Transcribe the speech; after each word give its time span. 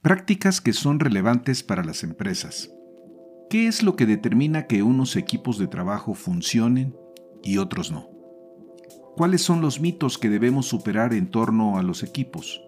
Prácticas 0.00 0.60
que 0.60 0.72
son 0.72 1.00
relevantes 1.00 1.64
para 1.64 1.82
las 1.82 2.04
empresas. 2.04 2.70
¿Qué 3.50 3.66
es 3.66 3.82
lo 3.82 3.96
que 3.96 4.06
determina 4.06 4.68
que 4.68 4.84
unos 4.84 5.16
equipos 5.16 5.58
de 5.58 5.66
trabajo 5.66 6.14
funcionen 6.14 6.94
y 7.42 7.58
otros 7.58 7.90
no? 7.90 8.08
¿Cuáles 9.16 9.42
son 9.42 9.60
los 9.60 9.80
mitos 9.80 10.16
que 10.16 10.28
debemos 10.28 10.66
superar 10.66 11.14
en 11.14 11.28
torno 11.28 11.78
a 11.78 11.82
los 11.82 12.04
equipos? 12.04 12.62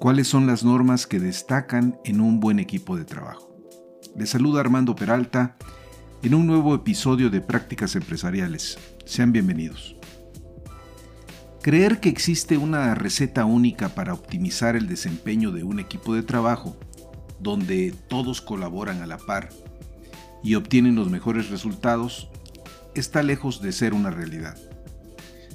¿Cuáles 0.00 0.26
son 0.26 0.48
las 0.48 0.64
normas 0.64 1.06
que 1.06 1.20
destacan 1.20 2.00
en 2.04 2.20
un 2.20 2.40
buen 2.40 2.58
equipo 2.58 2.96
de 2.96 3.04
trabajo? 3.04 3.56
Les 4.16 4.30
saluda 4.30 4.58
Armando 4.58 4.96
Peralta 4.96 5.56
en 6.24 6.34
un 6.34 6.48
nuevo 6.48 6.74
episodio 6.74 7.30
de 7.30 7.40
Prácticas 7.40 7.94
Empresariales. 7.94 8.78
Sean 9.04 9.30
bienvenidos. 9.30 9.97
Creer 11.62 11.98
que 11.98 12.08
existe 12.08 12.56
una 12.56 12.94
receta 12.94 13.44
única 13.44 13.88
para 13.88 14.14
optimizar 14.14 14.76
el 14.76 14.86
desempeño 14.86 15.50
de 15.50 15.64
un 15.64 15.80
equipo 15.80 16.14
de 16.14 16.22
trabajo, 16.22 16.76
donde 17.40 17.92
todos 18.08 18.40
colaboran 18.40 19.02
a 19.02 19.06
la 19.06 19.18
par 19.18 19.48
y 20.42 20.54
obtienen 20.54 20.94
los 20.94 21.10
mejores 21.10 21.50
resultados, 21.50 22.30
está 22.94 23.24
lejos 23.24 23.60
de 23.60 23.72
ser 23.72 23.92
una 23.92 24.10
realidad. 24.10 24.56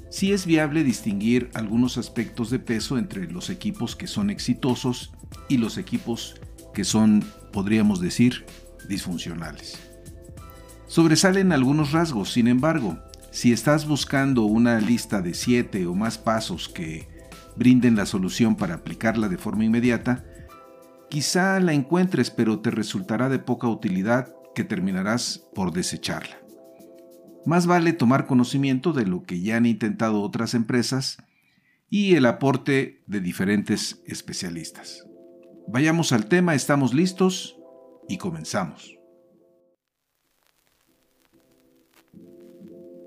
Sí 0.09 0.34
es 0.34 0.45
viable 0.45 0.84
distinguir 0.84 1.50
algunos 1.54 1.98
aspectos 1.98 2.50
de 2.50 2.59
peso 2.59 2.98
entre 2.98 3.31
los 3.31 3.50
equipos 3.50 3.95
que 3.95 4.08
son 4.08 4.30
exitosos 4.30 5.12
y 5.48 5.58
los 5.58 5.78
equipos 5.78 6.36
que 6.73 6.84
son, 6.84 7.23
podríamos 7.52 8.02
decir, 8.02 8.45
disfuncionales. 8.90 9.80
Sobresalen 10.88 11.52
algunos 11.54 11.94
rasgos, 11.94 12.31
sin 12.34 12.48
embargo, 12.48 13.00
si 13.34 13.52
estás 13.52 13.88
buscando 13.88 14.44
una 14.44 14.80
lista 14.80 15.20
de 15.23 15.34
7 15.34 15.88
o 15.88 15.96
más 15.96 16.20
pasos 16.20 16.70
que 16.70 17.10
brinden 17.56 17.96
la 17.96 18.06
solución 18.06 18.56
para 18.56 18.76
aplicarla 18.76 19.28
de 19.28 19.40
forma 19.40 19.66
inmediata, 19.66 20.23
quizá 21.09 21.59
la 21.59 21.73
encuentres 21.73 22.30
pero 22.30 22.59
te 22.59 22.70
resultará 22.70 23.30
de 23.30 23.40
poca 23.40 23.68
utilidad 23.68 24.31
que 24.54 24.64
terminarás 24.64 25.48
por 25.56 25.73
desecharla. 25.73 26.38
Más 27.44 27.66
vale 27.66 27.92
tomar 27.94 28.28
conocimiento 28.28 28.94
de 28.94 29.08
lo 29.08 29.23
que 29.23 29.42
ya 29.42 29.58
han 29.58 29.66
intentado 29.66 30.22
otras 30.22 30.54
empresas 30.54 31.17
y 31.89 32.14
el 32.14 32.28
aporte 32.28 33.04
de 33.08 33.20
diferentes 33.20 34.04
especialistas. 34.06 35.08
Vayamos 35.67 36.11
al 36.11 36.28
tema, 36.28 36.54
estamos 36.54 36.94
listos 36.94 37.58
y 38.08 38.20
comenzamos. 38.20 39.03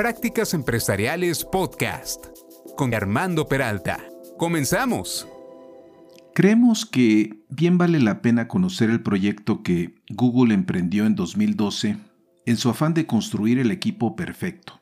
Prácticas 0.00 0.54
Empresariales 0.54 1.44
Podcast 1.44 2.28
con 2.74 2.94
Armando 2.94 3.46
Peralta. 3.48 3.98
Comenzamos. 4.38 5.28
Creemos 6.34 6.86
que 6.86 7.44
bien 7.50 7.76
vale 7.76 8.00
la 8.00 8.22
pena 8.22 8.48
conocer 8.48 8.88
el 8.88 9.02
proyecto 9.02 9.62
que 9.62 9.96
Google 10.08 10.54
emprendió 10.54 11.04
en 11.04 11.16
2012 11.16 11.98
en 12.46 12.56
su 12.56 12.70
afán 12.70 12.94
de 12.94 13.04
construir 13.04 13.58
el 13.58 13.70
equipo 13.70 14.16
perfecto 14.16 14.80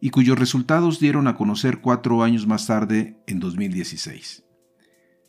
y 0.00 0.08
cuyos 0.08 0.38
resultados 0.38 1.00
dieron 1.00 1.28
a 1.28 1.36
conocer 1.36 1.82
cuatro 1.82 2.22
años 2.22 2.46
más 2.46 2.66
tarde, 2.66 3.22
en 3.26 3.40
2016. 3.40 4.42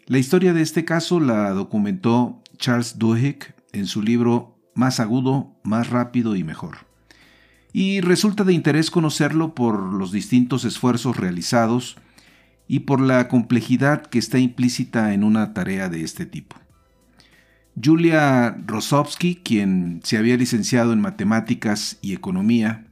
La 0.05 0.19
historia 0.19 0.53
de 0.53 0.61
este 0.61 0.85
caso 0.85 1.19
la 1.19 1.49
documentó 1.49 2.41
Charles 2.55 2.97
Duhigg 2.97 3.55
en 3.73 3.87
su 3.87 4.01
libro 4.01 4.57
Más 4.73 5.01
agudo, 5.01 5.59
más 5.65 5.89
rápido 5.89 6.37
y 6.37 6.45
mejor 6.45 6.84
y 7.77 7.99
resulta 7.99 8.45
de 8.45 8.53
interés 8.53 8.89
conocerlo 8.89 9.53
por 9.53 9.91
los 9.91 10.13
distintos 10.13 10.63
esfuerzos 10.63 11.17
realizados 11.17 11.97
y 12.69 12.79
por 12.79 13.01
la 13.01 13.27
complejidad 13.27 14.05
que 14.05 14.17
está 14.17 14.39
implícita 14.39 15.13
en 15.13 15.25
una 15.25 15.53
tarea 15.53 15.89
de 15.89 16.01
este 16.01 16.25
tipo. 16.25 16.55
Julia 17.75 18.55
Rosowski, 18.65 19.35
quien 19.35 19.99
se 20.05 20.17
había 20.17 20.37
licenciado 20.37 20.93
en 20.93 21.01
matemáticas 21.01 21.99
y 22.01 22.13
economía, 22.13 22.87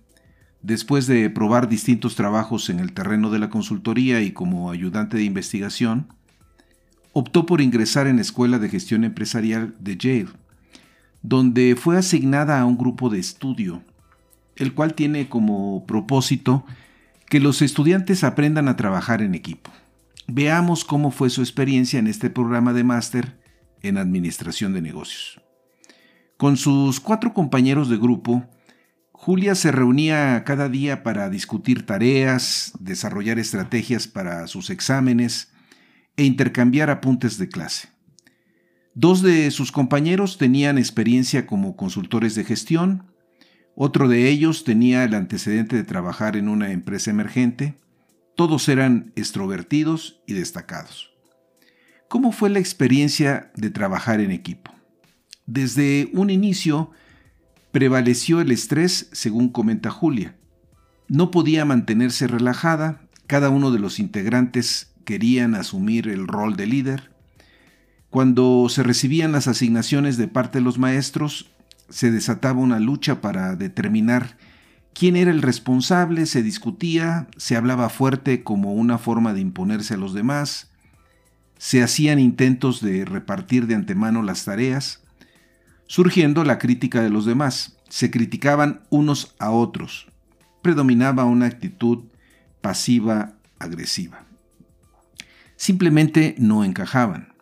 después 0.61 1.07
de 1.07 1.29
probar 1.29 1.69
distintos 1.69 2.15
trabajos 2.15 2.69
en 2.69 2.81
el 2.81 2.91
terreno 2.91 3.29
de 3.29 3.39
la 3.39 3.50
consultoría 3.50 4.19
y 4.19 4.33
como 4.33 4.69
ayudante 4.69 5.15
de 5.15 5.23
investigación, 5.23 6.09
optó 7.13 7.45
por 7.45 7.61
ingresar 7.61 8.05
en 8.05 8.17
la 8.17 8.23
Escuela 8.23 8.59
de 8.59 8.67
Gestión 8.67 9.05
Empresarial 9.05 9.75
de 9.79 9.95
Yale, 9.95 10.33
donde 11.21 11.77
fue 11.77 11.97
asignada 11.97 12.59
a 12.59 12.65
un 12.65 12.77
grupo 12.77 13.09
de 13.09 13.19
estudio 13.19 13.81
el 14.56 14.74
cual 14.74 14.94
tiene 14.94 15.30
como 15.30 15.86
propósito 15.86 16.66
que 17.30 17.40
los 17.40 17.62
estudiantes 17.62 18.24
aprendan 18.24 18.68
a 18.68 18.75
trabajar 18.75 19.22
en 19.22 19.36
equipo. 19.36 19.72
Veamos 20.28 20.86
cómo 20.86 21.12
fue 21.12 21.30
su 21.30 21.41
experiencia 21.41 22.00
en 22.00 22.08
este 22.08 22.30
programa 22.30 22.74
de 22.74 22.84
máster 22.84 23.40
en 23.81 23.97
Administración 23.97 24.74
de 24.74 24.81
Negocios. 24.81 25.42
Con 26.38 26.58
sus 26.58 27.00
cuatro 27.00 27.34
compañeros 27.34 27.90
de 27.90 27.97
grupo, 27.97 28.46
Julia 29.12 29.56
se 29.56 29.72
reunía 29.72 30.44
cada 30.46 30.68
día 30.69 31.03
para 31.03 31.30
discutir 31.30 31.86
tareas, 31.86 32.74
desarrollar 32.80 33.40
estrategias 33.40 34.08
para 34.08 34.47
sus 34.47 34.69
exámenes 34.69 35.52
e 36.18 36.25
intercambiar 36.25 36.90
apuntes 36.90 37.38
de 37.38 37.47
clase. 37.47 37.90
Dos 38.96 39.22
de 39.22 39.50
sus 39.52 39.72
compañeros 39.72 40.38
tenían 40.38 40.78
experiencia 40.78 41.47
como 41.47 41.75
consultores 41.75 42.36
de 42.36 42.44
gestión 42.44 43.12
otro 43.75 44.07
de 44.07 44.29
ellos 44.29 44.63
tenía 44.63 45.03
el 45.03 45.16
antecedente 45.16 45.75
de 45.75 45.84
trabajar 45.84 46.38
en 46.38 46.47
una 46.47 46.72
empresa 46.72 47.09
emergente. 47.09 47.75
Todos 48.35 48.69
eran 48.69 49.11
extrovertidos 49.16 50.22
y 50.28 50.34
destacados. 50.34 51.11
¿Cómo 52.07 52.31
fue 52.31 52.50
la 52.50 52.59
experiencia 52.59 53.51
de 53.56 53.72
trabajar 53.72 54.19
en 54.19 54.31
equipo? 54.31 54.72
Desde 55.47 56.12
un 56.13 56.29
inicio 56.29 56.91
prevaleció 57.72 58.39
el 58.39 58.51
estrés, 58.51 59.09
según 59.12 59.50
comenta 59.50 59.89
Julia. 59.89 60.35
No 61.07 61.31
podía 61.31 61.66
mantenerse 61.66 62.28
relajada, 62.28 63.01
cada 63.25 63.50
uno 63.50 63.72
de 63.72 63.79
los 63.79 64.00
integrantes 64.00 64.94
querían 65.06 65.56
asumir 65.56 66.07
el 66.07 66.28
rol 66.28 66.56
de 66.56 66.67
líder. 66.67 67.12
Cuando 68.12 68.67
se 68.69 68.83
recibían 68.83 69.31
las 69.31 69.47
asignaciones 69.47 70.17
de 70.17 70.28
parte 70.28 70.59
de 70.59 70.63
los 70.63 70.78
maestros, 70.78 71.53
se 71.94 72.09
desataba 72.09 72.59
una 72.59 72.80
lucha 72.80 73.22
para 73.22 73.56
determinar 73.56 74.36
quién 74.96 75.16
era 75.16 75.30
el 75.30 75.44
responsable, 75.44 76.26
se 76.26 76.42
discutía, 76.42 77.28
se 77.38 77.56
hablaba 77.56 77.88
fuerte 77.90 78.42
como 78.42 78.74
una 78.74 78.98
forma 78.98 79.31
de 79.36 79.42
imponerse 79.42 79.94
a 79.94 79.98
los 79.98 80.16
demás, 80.16 80.72
se 81.59 81.84
hacían 81.84 82.18
intentos 82.18 82.81
de 82.81 83.06
repartir 83.06 83.68
de 83.68 83.75
antemano 83.75 84.24
las 84.24 84.44
tareas, 84.44 85.04
surgiendo 85.86 86.44
la 86.44 86.57
crítica 86.57 87.04
de 87.04 87.12
los 87.12 87.25
demás, 87.25 87.78
se 87.90 88.10
criticaban 88.10 88.81
unos 88.89 89.36
a 89.38 89.51
otros, 89.51 90.07
predominaba 90.63 91.25
una 91.25 91.46
actitud 91.46 92.06
pasiva-agresiva. 92.62 94.25
Simplemente 95.57 96.34
no 96.39 96.63
encajaban. 96.63 97.36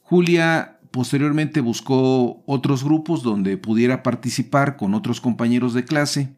Julia 0.00 0.79
Posteriormente 0.90 1.60
buscó 1.60 2.42
otros 2.46 2.82
grupos 2.82 3.22
donde 3.22 3.56
pudiera 3.56 4.02
participar 4.02 4.76
con 4.76 4.94
otros 4.94 5.20
compañeros 5.20 5.72
de 5.72 5.84
clase, 5.84 6.34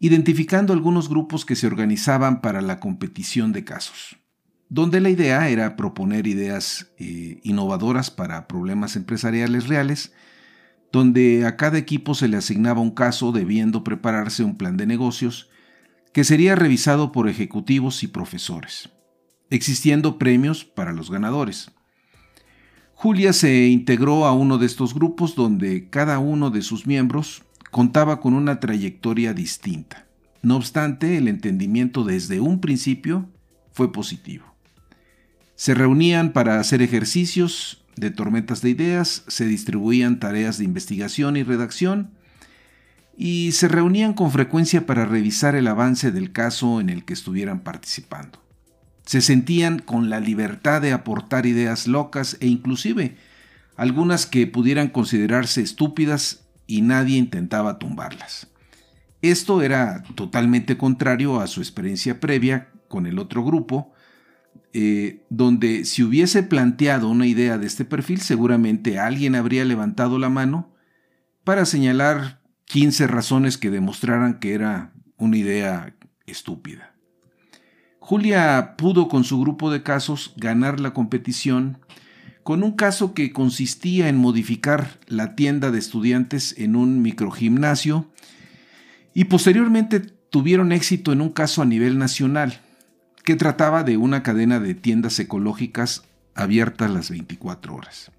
identificando 0.00 0.72
algunos 0.72 1.08
grupos 1.08 1.44
que 1.44 1.54
se 1.54 1.66
organizaban 1.66 2.40
para 2.40 2.62
la 2.62 2.80
competición 2.80 3.52
de 3.52 3.64
casos, 3.64 4.16
donde 4.68 5.00
la 5.00 5.10
idea 5.10 5.48
era 5.48 5.76
proponer 5.76 6.26
ideas 6.26 6.90
eh, 6.98 7.38
innovadoras 7.44 8.10
para 8.10 8.48
problemas 8.48 8.96
empresariales 8.96 9.68
reales, 9.68 10.12
donde 10.90 11.46
a 11.46 11.56
cada 11.56 11.78
equipo 11.78 12.14
se 12.14 12.26
le 12.26 12.36
asignaba 12.36 12.80
un 12.80 12.90
caso 12.90 13.30
debiendo 13.30 13.84
prepararse 13.84 14.42
un 14.42 14.56
plan 14.56 14.76
de 14.76 14.86
negocios 14.86 15.48
que 16.12 16.24
sería 16.24 16.56
revisado 16.56 17.12
por 17.12 17.28
ejecutivos 17.28 18.02
y 18.02 18.08
profesores, 18.08 18.90
existiendo 19.48 20.18
premios 20.18 20.64
para 20.64 20.92
los 20.92 21.08
ganadores. 21.08 21.70
Julia 23.02 23.32
se 23.32 23.68
integró 23.68 24.26
a 24.26 24.34
uno 24.34 24.58
de 24.58 24.66
estos 24.66 24.92
grupos 24.92 25.34
donde 25.34 25.88
cada 25.88 26.18
uno 26.18 26.50
de 26.50 26.60
sus 26.60 26.86
miembros 26.86 27.42
contaba 27.70 28.20
con 28.20 28.34
una 28.34 28.60
trayectoria 28.60 29.32
distinta. 29.32 30.04
No 30.42 30.56
obstante, 30.56 31.16
el 31.16 31.26
entendimiento 31.26 32.04
desde 32.04 32.40
un 32.40 32.60
principio 32.60 33.26
fue 33.72 33.90
positivo. 33.90 34.44
Se 35.54 35.72
reunían 35.72 36.34
para 36.34 36.60
hacer 36.60 36.82
ejercicios 36.82 37.82
de 37.96 38.10
tormentas 38.10 38.60
de 38.60 38.68
ideas, 38.68 39.24
se 39.28 39.46
distribuían 39.46 40.20
tareas 40.20 40.58
de 40.58 40.64
investigación 40.64 41.38
y 41.38 41.42
redacción, 41.42 42.10
y 43.16 43.52
se 43.52 43.68
reunían 43.68 44.12
con 44.12 44.30
frecuencia 44.30 44.84
para 44.84 45.06
revisar 45.06 45.54
el 45.54 45.68
avance 45.68 46.12
del 46.12 46.32
caso 46.32 46.82
en 46.82 46.90
el 46.90 47.06
que 47.06 47.14
estuvieran 47.14 47.60
participando. 47.60 48.49
Se 49.04 49.20
sentían 49.20 49.78
con 49.78 50.10
la 50.10 50.20
libertad 50.20 50.82
de 50.82 50.92
aportar 50.92 51.46
ideas 51.46 51.86
locas 51.86 52.36
e 52.40 52.46
inclusive 52.46 53.16
algunas 53.76 54.26
que 54.26 54.46
pudieran 54.46 54.88
considerarse 54.88 55.62
estúpidas 55.62 56.44
y 56.66 56.82
nadie 56.82 57.16
intentaba 57.16 57.78
tumbarlas. 57.78 58.46
Esto 59.22 59.62
era 59.62 60.02
totalmente 60.14 60.76
contrario 60.78 61.40
a 61.40 61.46
su 61.46 61.60
experiencia 61.60 62.20
previa 62.20 62.68
con 62.88 63.06
el 63.06 63.18
otro 63.18 63.44
grupo, 63.44 63.92
eh, 64.72 65.24
donde 65.30 65.84
si 65.84 66.02
hubiese 66.02 66.42
planteado 66.42 67.08
una 67.08 67.26
idea 67.26 67.58
de 67.58 67.66
este 67.66 67.84
perfil, 67.84 68.20
seguramente 68.20 68.98
alguien 68.98 69.34
habría 69.34 69.64
levantado 69.64 70.18
la 70.18 70.28
mano 70.28 70.74
para 71.44 71.66
señalar 71.66 72.40
15 72.66 73.06
razones 73.08 73.58
que 73.58 73.70
demostraran 73.70 74.38
que 74.38 74.54
era 74.54 74.92
una 75.16 75.36
idea 75.36 75.94
estúpida. 76.26 76.89
Julia 78.10 78.74
pudo 78.76 79.06
con 79.06 79.22
su 79.22 79.40
grupo 79.40 79.70
de 79.70 79.84
casos 79.84 80.32
ganar 80.36 80.80
la 80.80 80.92
competición 80.92 81.78
con 82.42 82.64
un 82.64 82.72
caso 82.72 83.14
que 83.14 83.32
consistía 83.32 84.08
en 84.08 84.16
modificar 84.16 84.98
la 85.06 85.36
tienda 85.36 85.70
de 85.70 85.78
estudiantes 85.78 86.56
en 86.58 86.74
un 86.74 87.02
microgimnasio 87.02 88.10
y 89.14 89.26
posteriormente 89.26 90.00
tuvieron 90.00 90.72
éxito 90.72 91.12
en 91.12 91.20
un 91.20 91.28
caso 91.28 91.62
a 91.62 91.66
nivel 91.66 91.98
nacional 91.98 92.60
que 93.22 93.36
trataba 93.36 93.84
de 93.84 93.96
una 93.96 94.24
cadena 94.24 94.58
de 94.58 94.74
tiendas 94.74 95.16
ecológicas 95.20 96.02
abiertas 96.34 96.90
las 96.90 97.10
24 97.10 97.76
horas. 97.76 98.10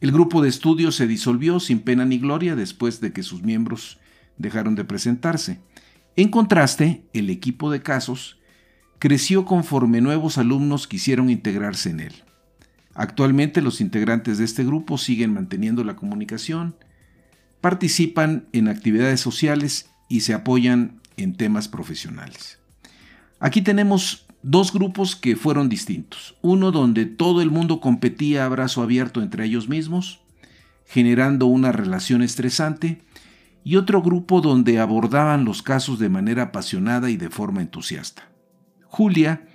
El 0.00 0.12
grupo 0.12 0.42
de 0.42 0.48
estudio 0.48 0.92
se 0.92 1.08
disolvió 1.08 1.58
sin 1.58 1.80
pena 1.80 2.04
ni 2.04 2.18
gloria 2.18 2.54
después 2.54 3.00
de 3.00 3.12
que 3.12 3.24
sus 3.24 3.42
miembros 3.42 3.98
dejaron 4.36 4.76
de 4.76 4.84
presentarse. 4.84 5.58
En 6.14 6.28
contraste, 6.28 7.02
el 7.12 7.30
equipo 7.30 7.72
de 7.72 7.82
casos 7.82 8.37
creció 8.98 9.44
conforme 9.44 10.00
nuevos 10.00 10.38
alumnos 10.38 10.86
quisieron 10.86 11.30
integrarse 11.30 11.90
en 11.90 12.00
él. 12.00 12.14
Actualmente 12.94 13.62
los 13.62 13.80
integrantes 13.80 14.38
de 14.38 14.44
este 14.44 14.64
grupo 14.64 14.98
siguen 14.98 15.32
manteniendo 15.32 15.84
la 15.84 15.96
comunicación, 15.96 16.74
participan 17.60 18.46
en 18.52 18.68
actividades 18.68 19.20
sociales 19.20 19.90
y 20.08 20.20
se 20.20 20.34
apoyan 20.34 21.00
en 21.16 21.34
temas 21.34 21.68
profesionales. 21.68 22.58
Aquí 23.40 23.62
tenemos 23.62 24.26
dos 24.42 24.72
grupos 24.72 25.14
que 25.14 25.36
fueron 25.36 25.68
distintos. 25.68 26.36
Uno 26.42 26.72
donde 26.72 27.06
todo 27.06 27.42
el 27.42 27.50
mundo 27.50 27.80
competía 27.80 28.44
a 28.44 28.48
brazo 28.48 28.82
abierto 28.82 29.22
entre 29.22 29.44
ellos 29.44 29.68
mismos, 29.68 30.20
generando 30.86 31.46
una 31.46 31.70
relación 31.70 32.22
estresante, 32.22 33.02
y 33.64 33.76
otro 33.76 34.02
grupo 34.02 34.40
donde 34.40 34.78
abordaban 34.78 35.44
los 35.44 35.62
casos 35.62 35.98
de 35.98 36.08
manera 36.08 36.44
apasionada 36.44 37.10
y 37.10 37.16
de 37.16 37.28
forma 37.28 37.60
entusiasta. 37.60 38.28
Julia 38.88 39.46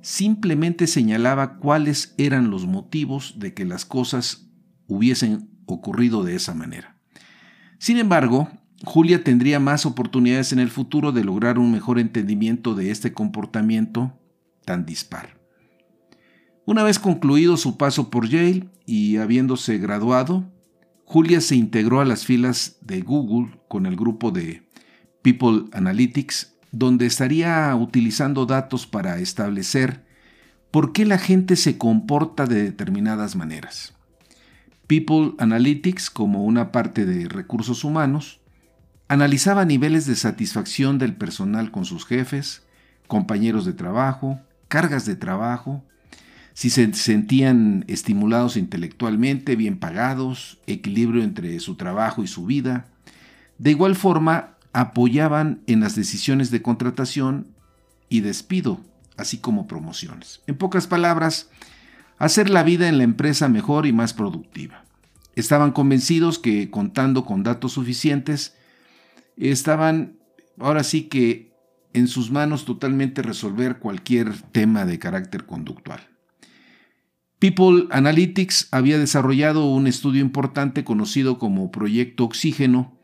simplemente 0.00 0.86
señalaba 0.86 1.58
cuáles 1.58 2.14
eran 2.18 2.50
los 2.50 2.66
motivos 2.66 3.34
de 3.38 3.54
que 3.54 3.64
las 3.64 3.84
cosas 3.84 4.48
hubiesen 4.86 5.50
ocurrido 5.66 6.24
de 6.24 6.36
esa 6.36 6.54
manera. 6.54 6.96
Sin 7.78 7.98
embargo, 7.98 8.48
Julia 8.84 9.22
tendría 9.22 9.60
más 9.60 9.86
oportunidades 9.86 10.52
en 10.52 10.58
el 10.58 10.68
futuro 10.68 11.12
de 11.12 11.24
lograr 11.24 11.58
un 11.58 11.70
mejor 11.70 11.98
entendimiento 11.98 12.74
de 12.74 12.90
este 12.90 13.12
comportamiento 13.12 14.18
tan 14.64 14.86
dispar. 14.86 15.40
Una 16.64 16.82
vez 16.82 16.98
concluido 16.98 17.56
su 17.56 17.76
paso 17.76 18.10
por 18.10 18.28
Yale 18.28 18.68
y 18.86 19.16
habiéndose 19.16 19.78
graduado, 19.78 20.52
Julia 21.04 21.40
se 21.40 21.56
integró 21.56 22.00
a 22.00 22.04
las 22.04 22.24
filas 22.24 22.78
de 22.80 23.00
Google 23.02 23.58
con 23.68 23.86
el 23.86 23.96
grupo 23.96 24.30
de 24.30 24.68
People 25.22 25.64
Analytics, 25.72 26.51
donde 26.72 27.06
estaría 27.06 27.74
utilizando 27.76 28.46
datos 28.46 28.86
para 28.86 29.18
establecer 29.18 30.04
por 30.70 30.92
qué 30.92 31.04
la 31.04 31.18
gente 31.18 31.54
se 31.56 31.78
comporta 31.78 32.46
de 32.46 32.64
determinadas 32.64 33.36
maneras. 33.36 33.94
People 34.86 35.34
Analytics, 35.38 36.10
como 36.10 36.44
una 36.44 36.72
parte 36.72 37.04
de 37.04 37.28
recursos 37.28 37.84
humanos, 37.84 38.40
analizaba 39.06 39.66
niveles 39.66 40.06
de 40.06 40.16
satisfacción 40.16 40.98
del 40.98 41.14
personal 41.14 41.70
con 41.70 41.84
sus 41.84 42.06
jefes, 42.06 42.62
compañeros 43.06 43.66
de 43.66 43.74
trabajo, 43.74 44.40
cargas 44.68 45.04
de 45.04 45.14
trabajo, 45.14 45.84
si 46.54 46.70
se 46.70 46.92
sentían 46.94 47.84
estimulados 47.88 48.56
intelectualmente, 48.56 49.56
bien 49.56 49.78
pagados, 49.78 50.58
equilibrio 50.66 51.22
entre 51.22 51.58
su 51.60 51.76
trabajo 51.76 52.22
y 52.22 52.26
su 52.26 52.46
vida. 52.46 52.86
De 53.58 53.70
igual 53.70 53.96
forma, 53.96 54.56
apoyaban 54.72 55.62
en 55.66 55.80
las 55.80 55.96
decisiones 55.96 56.50
de 56.50 56.62
contratación 56.62 57.48
y 58.08 58.20
despido, 58.20 58.80
así 59.16 59.38
como 59.38 59.66
promociones. 59.66 60.42
En 60.46 60.56
pocas 60.56 60.86
palabras, 60.86 61.50
hacer 62.18 62.50
la 62.50 62.62
vida 62.62 62.88
en 62.88 62.98
la 62.98 63.04
empresa 63.04 63.48
mejor 63.48 63.86
y 63.86 63.92
más 63.92 64.14
productiva. 64.14 64.84
Estaban 65.34 65.72
convencidos 65.72 66.38
que 66.38 66.70
contando 66.70 67.24
con 67.24 67.42
datos 67.42 67.72
suficientes, 67.72 68.54
estaban 69.36 70.18
ahora 70.58 70.84
sí 70.84 71.04
que 71.04 71.52
en 71.94 72.08
sus 72.08 72.30
manos 72.30 72.64
totalmente 72.64 73.22
resolver 73.22 73.78
cualquier 73.78 74.40
tema 74.52 74.84
de 74.84 74.98
carácter 74.98 75.46
conductual. 75.46 76.00
People 77.38 77.88
Analytics 77.90 78.68
había 78.70 78.98
desarrollado 78.98 79.66
un 79.66 79.86
estudio 79.86 80.20
importante 80.20 80.84
conocido 80.84 81.38
como 81.38 81.72
Proyecto 81.72 82.24
Oxígeno, 82.24 82.96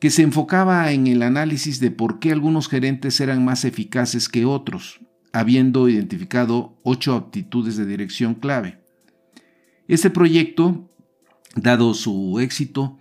que 0.00 0.10
se 0.10 0.22
enfocaba 0.22 0.90
en 0.92 1.06
el 1.06 1.22
análisis 1.22 1.78
de 1.78 1.90
por 1.90 2.18
qué 2.18 2.32
algunos 2.32 2.68
gerentes 2.68 3.20
eran 3.20 3.44
más 3.44 3.66
eficaces 3.66 4.30
que 4.30 4.46
otros, 4.46 5.00
habiendo 5.32 5.88
identificado 5.88 6.78
ocho 6.82 7.14
aptitudes 7.14 7.76
de 7.76 7.84
dirección 7.84 8.34
clave. 8.34 8.80
Este 9.88 10.08
proyecto, 10.08 10.90
dado 11.54 11.92
su 11.92 12.40
éxito, 12.40 12.98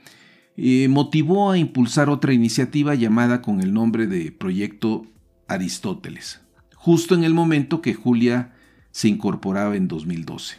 eh, 0.57 0.89
motivó 0.89 1.51
a 1.51 1.57
impulsar 1.57 2.09
otra 2.09 2.33
iniciativa 2.33 2.93
llamada 2.95 3.41
con 3.41 3.61
el 3.61 3.73
nombre 3.73 4.05
de 4.05 4.33
Proyecto 4.33 5.05
Aristóteles, 5.47 6.41
justo 6.75 7.15
en 7.15 7.23
el 7.23 7.33
momento 7.33 7.81
que 7.81 7.93
Julia 7.93 8.53
se 8.91 9.07
incorporaba 9.07 9.77
en 9.77 9.87
2012, 9.87 10.57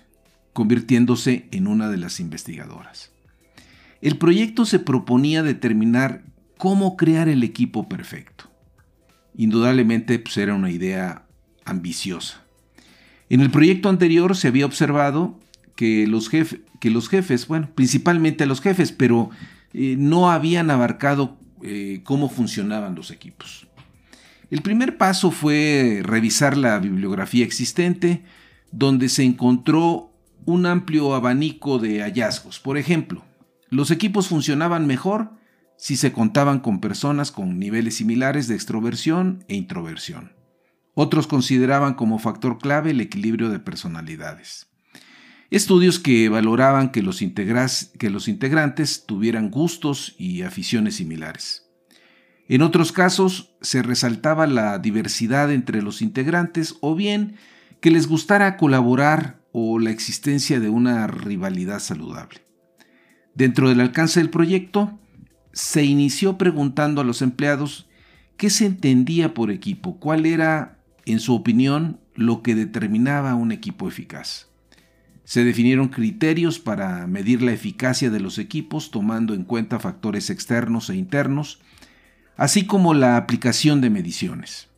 convirtiéndose 0.55 1.49
en 1.51 1.67
una 1.67 1.91
de 1.91 1.99
las 1.99 2.19
investigadoras. 2.19 3.13
El 4.01 4.17
proyecto 4.17 4.65
se 4.65 4.79
proponía 4.79 5.43
determinar 5.43 6.30
cómo 6.61 6.99
crear 6.99 7.29
el 7.31 7.43
equipo 7.43 7.89
perfecto. 7.89 8.45
Indudablemente 9.35 10.19
pues, 10.19 10.37
era 10.37 10.55
una 10.55 10.71
idea 10.71 11.25
ambiciosa. 11.65 12.45
En 13.31 13.41
el 13.41 13.51
proyecto 13.51 13.89
anterior 13.89 14.37
se 14.37 14.49
había 14.49 14.67
observado 14.67 15.41
que 15.75 16.07
los, 16.07 16.29
jefes, 16.29 17.49
bueno, 17.49 17.71
principalmente 17.75 18.45
los 18.45 18.61
jefes, 18.61 18.93
pero 18.93 19.31
eh, 19.73 19.97
no 19.99 20.31
habían 20.31 20.71
abarcado 20.71 21.39
eh, 21.63 22.03
cómo 22.05 22.29
funcionaban 22.29 22.95
los 22.95 23.11
equipos. 23.11 23.67
El 24.51 24.61
primer 24.61 24.99
paso 24.99 25.31
fue 25.31 26.03
revisar 26.03 26.59
la 26.59 26.79
bibliografía 26.79 27.47
existente, 27.47 28.23
donde 28.71 29.09
se 29.09 29.23
encontró 29.23 30.13
un 30.45 30.67
amplio 30.67 31.15
abanico 31.15 31.79
de 31.79 32.03
hallazgos. 32.03 32.61
Por 32.61 32.77
ejemplo, 32.77 33.25
los 33.71 33.91
equipos 33.91 34.29
funcionaban 34.29 34.87
mejor 34.87 35.40
si 35.81 35.97
se 35.97 36.13
contaban 36.13 36.61
con 36.61 36.79
personas 36.79 37.33
con 37.33 37.59
niveles 37.59 37.97
similares 37.97 38.47
de 38.49 38.55
extroversión 38.55 39.47
e 39.49 39.57
introversión. 39.57 40.33
Otros 40.93 41.27
consideraban 41.27 41.95
como 41.95 42.19
factor 42.19 42.59
clave 42.59 42.91
el 42.91 43.01
equilibrio 43.01 43.49
de 43.49 43.61
personalidades. 43.61 44.69
Estudios 45.51 45.99
que 45.99 46.29
valoraban 46.29 46.93
que 46.93 47.03
los, 47.03 47.21
que 47.99 48.11
los 48.11 48.29
integrantes 48.29 49.07
tuvieran 49.07 49.51
gustos 49.51 50.15
y 50.19 50.43
aficiones 50.43 50.97
similares. 50.97 51.67
En 52.47 52.61
otros 52.61 52.93
casos 52.93 53.57
se 53.63 53.83
resaltaba 53.83 54.47
la 54.47 54.79
diversidad 54.79 55.51
entre 55.51 55.81
los 55.81 56.03
integrantes 56.03 56.75
o 56.83 56.95
bien 56.95 57.37
que 57.81 57.91
les 57.91 58.07
gustara 58.07 58.59
colaborar 58.59 59.41
o 59.53 59.79
la 59.79 59.91
existencia 59.91 60.61
de 60.61 60.69
una 60.69 61.07
rivalidad 61.07 61.79
saludable. 61.79 62.43
Dentro 63.35 63.71
del 63.71 63.81
alcance 63.81 64.21
del 64.21 64.29
proyecto, 64.29 65.01
se 65.53 65.85
inició 65.85 66.39
preguntando 66.39 67.01
a 67.01 67.05
los 67.05 67.23
empleados 67.23 67.89
qué 68.37 68.51
se 68.51 68.67
entendía 68.67 69.35
por 69.35 69.51
equipo, 69.51 69.99
cuál 69.99 70.27
era, 70.27 70.79
en 71.07 71.21
su 71.21 71.35
opinión, 71.35 72.01
lo 72.15 72.43
que 72.43 72.55
determinaba 72.55 73.35
un 73.35 73.53
equipo 73.53 73.89
eficaz. 73.89 74.49
Se 75.25 75.45
definieron 75.45 75.89
criterios 75.89 76.59
para 76.59 77.07
medir 77.07 77.43
la 77.43 77.53
eficacia 77.53 78.11
de 78.11 78.19
los 78.19 78.39
equipos 78.39 78.91
tomando 78.91 79.35
en 79.35 79.45
cuenta 79.45 79.79
factores 79.79 80.31
externos 80.31 80.91
e 80.91 80.97
internos, 80.97 81.61
así 82.37 82.67
como 82.67 82.95
la 82.95 83.17
aplicación 83.17 83.81
de 83.81 83.91
mediciones. 83.91 84.69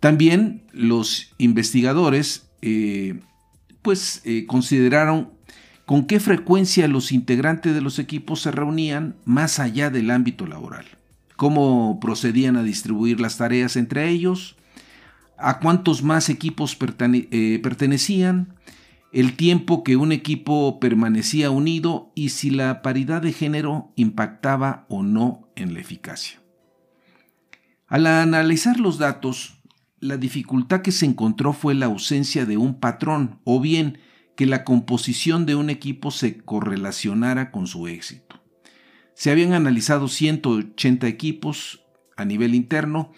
También 0.00 0.62
los 0.72 1.34
investigadores 1.38 2.48
eh, 2.62 3.20
pues, 3.82 4.22
eh, 4.24 4.46
consideraron 4.46 5.33
con 5.86 6.06
qué 6.06 6.20
frecuencia 6.20 6.88
los 6.88 7.12
integrantes 7.12 7.74
de 7.74 7.80
los 7.80 7.98
equipos 7.98 8.40
se 8.42 8.50
reunían 8.50 9.16
más 9.24 9.58
allá 9.60 9.90
del 9.90 10.10
ámbito 10.10 10.46
laboral, 10.46 10.86
cómo 11.36 11.98
procedían 12.00 12.56
a 12.56 12.62
distribuir 12.62 13.20
las 13.20 13.36
tareas 13.36 13.76
entre 13.76 14.08
ellos, 14.08 14.56
a 15.36 15.58
cuántos 15.58 16.02
más 16.02 16.28
equipos 16.28 16.76
eh, 16.80 17.60
pertenecían, 17.62 18.54
el 19.12 19.36
tiempo 19.36 19.84
que 19.84 19.96
un 19.96 20.10
equipo 20.10 20.80
permanecía 20.80 21.50
unido 21.50 22.10
y 22.14 22.30
si 22.30 22.50
la 22.50 22.82
paridad 22.82 23.22
de 23.22 23.32
género 23.32 23.92
impactaba 23.94 24.86
o 24.88 25.02
no 25.02 25.48
en 25.54 25.74
la 25.74 25.80
eficacia. 25.80 26.40
Al 27.86 28.06
analizar 28.06 28.80
los 28.80 28.98
datos, 28.98 29.60
la 30.00 30.16
dificultad 30.16 30.82
que 30.82 30.90
se 30.90 31.06
encontró 31.06 31.52
fue 31.52 31.74
la 31.74 31.86
ausencia 31.86 32.44
de 32.44 32.56
un 32.56 32.80
patrón 32.80 33.38
o 33.44 33.60
bien 33.60 33.98
que 34.36 34.46
la 34.46 34.64
composición 34.64 35.46
de 35.46 35.54
un 35.54 35.70
equipo 35.70 36.10
se 36.10 36.38
correlacionara 36.38 37.50
con 37.50 37.66
su 37.66 37.86
éxito. 37.86 38.40
Se 39.14 39.30
habían 39.30 39.52
analizado 39.52 40.08
180 40.08 41.06
equipos 41.06 41.84
a 42.16 42.24
nivel 42.24 42.54
interno 42.54 43.12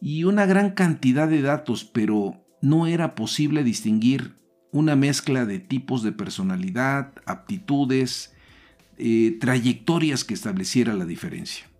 y 0.00 0.24
una 0.24 0.46
gran 0.46 0.70
cantidad 0.72 1.28
de 1.28 1.42
datos, 1.42 1.84
pero 1.84 2.44
no 2.60 2.86
era 2.86 3.14
posible 3.14 3.62
distinguir 3.64 4.36
una 4.72 4.96
mezcla 4.96 5.46
de 5.46 5.58
tipos 5.58 6.02
de 6.02 6.12
personalidad, 6.12 7.12
aptitudes, 7.24 8.34
eh, 8.98 9.36
trayectorias 9.40 10.24
que 10.24 10.34
estableciera 10.34 10.94
la 10.94 11.04
diferencia. 11.04 11.70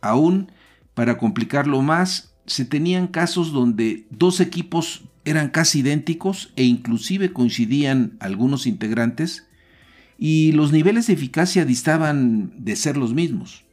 Aún, 0.00 0.50
para 0.94 1.16
complicarlo 1.16 1.80
más, 1.80 2.34
se 2.46 2.64
tenían 2.64 3.06
casos 3.06 3.52
donde 3.52 4.06
dos 4.10 4.40
equipos 4.40 5.04
eran 5.24 5.50
casi 5.50 5.80
idénticos 5.80 6.52
e 6.56 6.64
inclusive 6.64 7.32
coincidían 7.32 8.16
algunos 8.20 8.66
integrantes 8.66 9.46
y 10.18 10.52
los 10.52 10.72
niveles 10.72 11.06
de 11.06 11.14
eficacia 11.14 11.64
distaban 11.64 12.52
de 12.64 12.76
ser 12.76 12.96
los 12.96 13.14
mismos. 13.14 13.64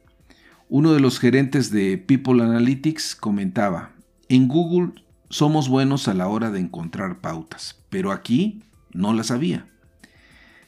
Uno 0.68 0.92
de 0.92 1.00
los 1.00 1.18
gerentes 1.18 1.70
de 1.70 1.98
People 1.98 2.42
Analytics 2.42 3.16
comentaba, 3.16 3.92
en 4.28 4.46
Google 4.46 4.92
somos 5.28 5.68
buenos 5.68 6.08
a 6.08 6.14
la 6.14 6.28
hora 6.28 6.50
de 6.50 6.60
encontrar 6.60 7.20
pautas, 7.20 7.78
pero 7.88 8.12
aquí 8.12 8.62
no 8.92 9.12
las 9.12 9.30
había. 9.30 9.66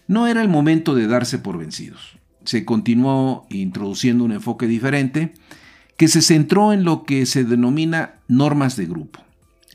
No 0.09 0.27
era 0.27 0.43
el 0.43 0.49
momento 0.49 0.95
de 0.95 1.07
darse 1.07 1.39
por 1.39 1.59
vencidos. 1.59 2.19
Se 2.45 2.65
continuó 2.65 3.47
introduciendo 3.51 4.25
un 4.25 4.33
enfoque 4.33 4.67
diferente 4.67 5.35
que 5.97 6.09
se 6.09 6.23
centró 6.23 6.73
en 6.73 6.85
lo 6.85 7.05
que 7.05 7.27
se 7.27 7.45
denomina 7.45 8.17
normas 8.27 8.77
de 8.77 8.87
grupo. 8.87 9.21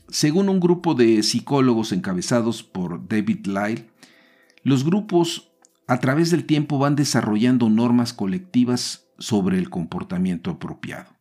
Según 0.08 0.48
un 0.48 0.58
grupo 0.58 0.94
de 0.94 1.22
psicólogos 1.22 1.92
encabezados 1.92 2.62
por 2.62 3.06
David 3.08 3.46
Lyle, 3.46 3.90
los 4.62 4.84
grupos 4.84 5.50
a 5.86 6.00
través 6.00 6.30
del 6.30 6.44
tiempo 6.44 6.78
van 6.78 6.96
desarrollando 6.96 7.68
normas 7.68 8.12
colectivas 8.12 9.06
sobre 9.18 9.58
el 9.58 9.68
comportamiento 9.68 10.50
apropiado. 10.50 11.16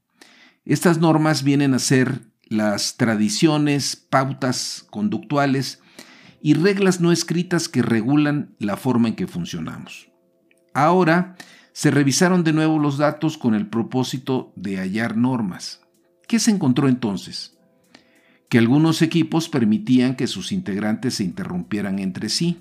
Estas 0.63 0.99
normas 0.99 1.43
vienen 1.43 1.73
a 1.73 1.79
ser 1.79 2.21
las 2.45 2.95
tradiciones, 2.95 3.95
pautas 3.95 4.85
conductuales 4.89 5.81
y 6.41 6.53
reglas 6.53 7.01
no 7.01 7.11
escritas 7.11 7.67
que 7.67 7.81
regulan 7.81 8.55
la 8.59 8.77
forma 8.77 9.09
en 9.09 9.15
que 9.15 9.27
funcionamos. 9.27 10.09
Ahora 10.73 11.35
se 11.73 11.91
revisaron 11.91 12.43
de 12.43 12.53
nuevo 12.53 12.79
los 12.79 12.97
datos 12.97 13.37
con 13.37 13.53
el 13.53 13.67
propósito 13.67 14.53
de 14.55 14.77
hallar 14.77 15.17
normas. 15.17 15.81
¿Qué 16.27 16.39
se 16.39 16.51
encontró 16.51 16.87
entonces? 16.87 17.56
Que 18.49 18.57
algunos 18.57 19.01
equipos 19.01 19.49
permitían 19.49 20.15
que 20.15 20.27
sus 20.27 20.51
integrantes 20.51 21.15
se 21.15 21.23
interrumpieran 21.23 21.99
entre 21.99 22.29
sí. 22.29 22.59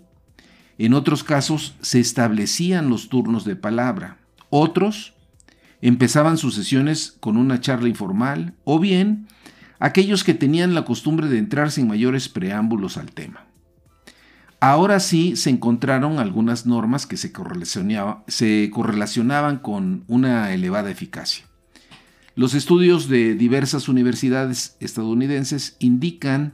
En 0.79 0.95
otros 0.95 1.25
casos 1.25 1.75
se 1.81 2.01
establecían 2.01 2.91
los 2.91 3.09
turnos 3.09 3.45
de 3.45 3.57
palabra. 3.57 4.19
Otros 4.51 5.15
empezaban 5.81 6.39
sus 6.39 6.55
sesiones 6.55 7.17
con 7.21 7.37
una 7.37 7.61
charla 7.61 7.89
informal 7.89 8.55
o 8.65 8.79
bien 8.79 9.27
aquellos 9.79 10.25
que 10.25 10.35
tenían 10.35 10.75
la 10.75 10.85
costumbre 10.85 11.29
de 11.29 11.39
entrar 11.39 11.71
sin 11.71 11.89
mayores 11.89 12.29
preámbulos 12.29 12.97
al 12.97 13.13
tema. 13.13 13.45
Ahora 14.59 15.01
sí 15.01 15.37
se 15.37 15.51
encontraron 15.51 16.19
algunas 16.19 16.65
normas 16.67 17.07
que 17.07 17.19
se, 17.19 17.31
correlacionaban 17.31 19.59
con 19.59 20.05
una 20.09 20.53
elevada 20.53 20.91
eficacia. 20.91 21.45
Los 22.37 22.53
estudios 22.53 23.09
de 23.09 23.35
diversas 23.35 23.89
universidades 23.89 24.77
estadounidenses 24.81 25.75
indican 25.79 26.53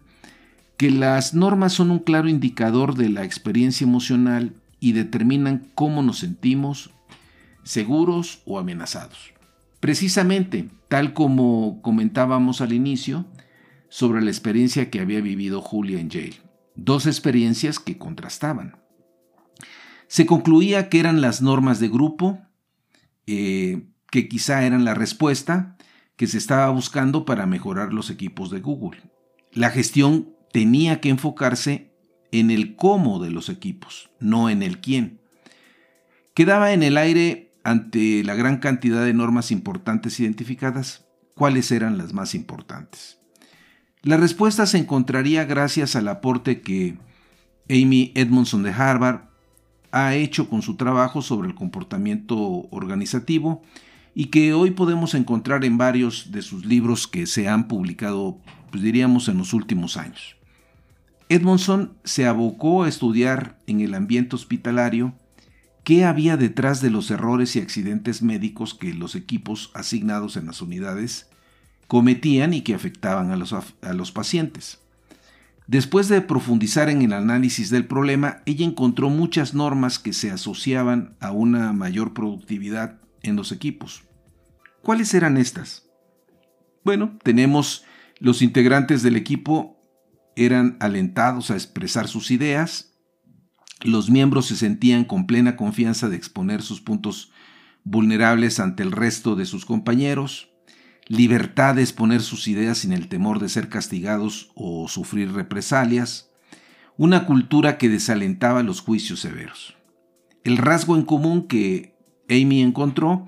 que 0.77 0.93
las 0.93 1.35
normas 1.35 1.73
son 1.73 1.91
un 1.91 1.99
claro 1.99 2.29
indicador 2.29 2.95
de 2.95 3.09
la 3.09 3.25
experiencia 3.25 3.85
emocional 3.85 4.55
y 4.79 4.93
determinan 4.93 5.67
cómo 5.75 6.05
nos 6.05 6.21
sentimos, 6.21 6.91
seguros 7.65 8.43
o 8.47 8.61
amenazados. 8.61 9.35
Precisamente, 9.81 10.71
tal 10.87 11.15
como 11.15 11.83
comentábamos 11.83 12.61
al 12.61 12.73
inicio, 12.73 13.27
sobre 13.89 14.23
la 14.23 14.31
experiencia 14.31 14.89
que 14.89 15.01
había 15.01 15.21
vivido 15.21 15.61
Julia 15.61 15.99
en 15.99 16.11
Yale. 16.11 16.41
Dos 16.77 17.07
experiencias 17.09 17.81
que 17.81 17.99
contrastaban. 17.99 18.77
Se 20.07 20.27
concluía 20.27 20.89
que 20.89 21.01
eran 21.01 21.21
las 21.21 21.43
normas 21.43 21.81
de 21.81 21.89
grupo, 21.89 22.39
eh, 23.27 23.89
que 24.13 24.29
quizá 24.29 24.63
eran 24.65 24.85
la 24.85 24.93
respuesta 24.93 25.79
que 26.17 26.27
se 26.27 26.37
estaba 26.37 26.69
buscando 26.69 27.25
para 27.25 27.47
mejorar 27.47 27.95
los 27.95 28.11
equipos 28.11 28.51
de 28.51 28.61
Google. 28.61 29.01
La 29.53 29.71
gestión 29.71 30.37
tenía 30.53 31.01
que 31.01 31.09
enfocarse 31.09 31.95
en 32.31 32.51
el 32.51 32.77
cómo 32.77 33.25
de 33.25 33.31
los 33.31 33.49
equipos, 33.49 34.11
no 34.21 34.51
en 34.51 34.63
el 34.63 34.83
quién. 34.83 35.23
Quedaba 36.35 36.75
en 36.75 36.83
el 36.83 36.99
aire 36.99 37.55
ante 37.65 38.23
la 38.23 38.35
gran 38.35 38.59
cantidad 38.59 39.03
de 39.03 39.15
normas 39.15 39.51
importantes 39.51 40.21
identificadas, 40.21 41.07
cuáles 41.35 41.73
eran 41.73 41.97
las 41.97 42.13
más 42.13 42.35
importantes. 42.35 43.19
La 44.03 44.19
respuesta 44.19 44.67
se 44.67 44.77
encontraría 44.77 45.47
gracias 45.47 45.97
al 45.97 46.07
aporte 46.09 46.61
que 46.61 46.99
Amy 47.71 48.13
Edmondson 48.15 48.63
de 48.63 48.73
Harvard 48.73 49.23
ha 49.91 50.15
hecho 50.15 50.51
con 50.51 50.61
su 50.61 50.77
trabajo 50.77 51.23
sobre 51.23 51.49
el 51.49 51.55
comportamiento 51.55 52.37
organizativo 52.71 53.63
y 54.15 54.27
que 54.27 54.53
hoy 54.53 54.73
podemos 54.73 55.15
encontrar 55.15 55.65
en 55.65 55.79
varios 55.79 56.33
de 56.33 56.43
sus 56.43 56.67
libros 56.67 57.07
que 57.07 57.27
se 57.27 57.49
han 57.49 57.69
publicado, 57.69 58.39
pues 58.71 58.83
diríamos, 58.83 59.29
en 59.29 59.39
los 59.39 59.53
últimos 59.53 59.97
años. 59.97 60.37
Edmondson 61.29 61.95
se 62.05 62.27
abocó 62.27 62.83
a 62.83 62.89
estudiar 62.89 63.59
en 63.67 63.81
el 63.81 63.95
ambiente 63.95 64.37
hospitalario 64.37 65.15
qué 65.83 66.05
había 66.05 66.37
detrás 66.37 66.83
de 66.83 66.91
los 66.91 67.11
errores 67.11 67.57
y 67.57 67.61
accidentes 67.61 68.23
médicos 68.23 68.75
que 68.75 68.93
los 68.93 69.15
equipos 69.15 69.71
asignados 69.75 70.37
en 70.37 70.47
las 70.47 70.61
unidades 70.61 71.29
cometían 71.89 72.53
y 72.53 72.63
que 72.63 72.75
afectaban 72.75 73.31
a 73.31 73.37
los, 73.37 73.53
a 73.53 73.93
los 73.95 74.13
pacientes. 74.13 74.79
Después 75.67 76.09
de 76.09 76.21
profundizar 76.21 76.91
en 76.91 77.03
el 77.03 77.13
análisis 77.13 77.71
del 77.71 77.87
problema, 77.87 78.43
ella 78.45 78.67
encontró 78.67 79.09
muchas 79.09 79.55
normas 79.55 79.99
que 79.99 80.13
se 80.13 80.31
asociaban 80.31 81.15
a 81.21 81.31
una 81.31 81.73
mayor 81.73 82.13
productividad 82.13 83.02
en 83.23 83.37
los 83.37 83.53
equipos. 83.53 84.05
¿Cuáles 84.83 85.15
eran 85.15 85.37
estas? 85.37 85.89
Bueno, 86.85 87.19
tenemos 87.23 87.85
los 88.19 88.43
integrantes 88.43 89.03
del 89.03 89.17
equipo 89.17 89.79
eran 90.37 90.77
alentados 90.81 91.51
a 91.51 91.55
expresar 91.55 92.09
sus 92.09 92.31
ideas, 92.31 92.93
los 93.83 94.11
miembros 94.11 94.47
se 94.47 94.57
sentían 94.57 95.05
con 95.05 95.27
plena 95.27 95.57
confianza 95.57 96.09
de 96.09 96.17
exponer 96.17 96.63
sus 96.63 96.81
puntos 96.81 97.33
vulnerables 97.85 98.61
ante 98.61 98.83
el 98.83 98.93
resto 98.93 99.35
de 99.35 99.45
sus 99.45 99.65
compañeros, 99.67 100.51
libertad 101.09 101.75
de 101.75 101.83
exponer 101.83 102.23
sus 102.23 102.47
ideas 102.47 102.79
sin 102.79 102.93
el 102.93 103.09
temor 103.09 103.41
de 103.41 103.49
ser 103.49 103.69
castigados 103.69 104.53
o 104.55 104.89
sufrir 104.89 105.33
represalias, 105.33 106.31
una 106.97 107.27
cultura 107.27 107.77
que 107.79 107.89
desalentaba 107.89 108.63
los 108.63 108.81
juicios 108.81 109.21
severos. 109.21 109.77
El 110.45 110.59
rasgo 110.59 110.97
en 110.97 111.03
común 111.03 111.49
que 111.49 111.92
Amy 112.33 112.63
encontró 112.63 113.27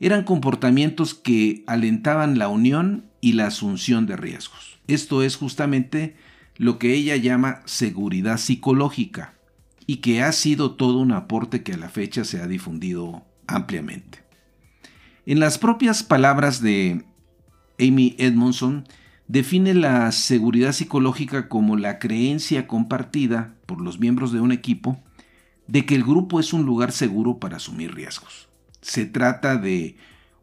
eran 0.00 0.24
comportamientos 0.24 1.14
que 1.14 1.64
alentaban 1.66 2.38
la 2.38 2.48
unión 2.48 3.06
y 3.20 3.32
la 3.32 3.48
asunción 3.48 4.06
de 4.06 4.16
riesgos. 4.16 4.78
Esto 4.86 5.22
es 5.22 5.36
justamente 5.36 6.16
lo 6.56 6.78
que 6.78 6.94
ella 6.94 7.16
llama 7.16 7.62
seguridad 7.64 8.38
psicológica 8.38 9.34
y 9.86 9.96
que 9.96 10.22
ha 10.22 10.32
sido 10.32 10.72
todo 10.72 10.98
un 10.98 11.12
aporte 11.12 11.62
que 11.62 11.74
a 11.74 11.78
la 11.78 11.88
fecha 11.88 12.24
se 12.24 12.40
ha 12.40 12.46
difundido 12.46 13.24
ampliamente. 13.46 14.24
En 15.26 15.40
las 15.40 15.58
propias 15.58 16.02
palabras 16.02 16.62
de 16.62 17.04
Amy 17.78 18.14
Edmondson, 18.18 18.86
define 19.26 19.74
la 19.74 20.10
seguridad 20.12 20.72
psicológica 20.72 21.48
como 21.48 21.76
la 21.76 21.98
creencia 21.98 22.66
compartida 22.66 23.54
por 23.66 23.80
los 23.80 23.98
miembros 23.98 24.32
de 24.32 24.40
un 24.40 24.52
equipo 24.52 25.02
de 25.68 25.86
que 25.86 25.94
el 25.94 26.02
grupo 26.02 26.40
es 26.40 26.52
un 26.52 26.64
lugar 26.64 26.90
seguro 26.90 27.38
para 27.38 27.58
asumir 27.58 27.94
riesgos. 27.94 28.48
Se 28.80 29.06
trata 29.06 29.56
de 29.56 29.96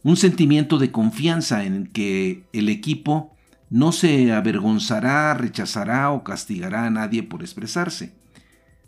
un 0.04 0.16
sentimiento 0.16 0.78
de 0.78 0.92
confianza 0.92 1.66
en 1.66 1.88
que 1.88 2.44
el 2.54 2.70
equipo 2.70 3.36
no 3.70 3.92
se 3.92 4.32
avergonzará, 4.32 5.34
rechazará 5.34 6.12
o 6.12 6.24
castigará 6.24 6.86
a 6.86 6.92
nadie 6.92 7.24
por 7.24 7.42
expresarse. 7.42 8.14